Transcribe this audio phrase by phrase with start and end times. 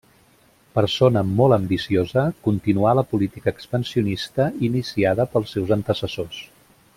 [0.77, 6.43] Persona molt ambiciosa, continuà la política expansionista iniciada pels seus antecessors.